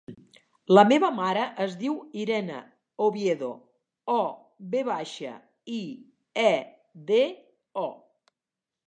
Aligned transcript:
La 0.75 0.83
meva 0.91 1.09
mare 1.17 1.41
es 1.65 1.73
diu 1.81 1.97
Irene 2.21 2.61
Oviedo: 3.07 3.49
o, 4.13 4.17
ve 4.73 4.81
baixa, 4.89 5.35
i, 5.77 5.85
e, 6.47 6.57
de, 7.13 7.21
o. 7.87 7.89